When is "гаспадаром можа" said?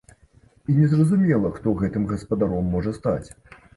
2.13-2.95